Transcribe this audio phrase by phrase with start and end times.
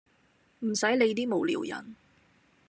[0.61, 1.95] 唔洗理啲無聊人